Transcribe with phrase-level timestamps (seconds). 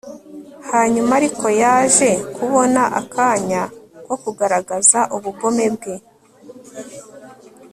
[0.71, 3.61] hanyuma ariko yaje kubona akanya
[4.05, 5.95] ko kugaragaza ubugome bwe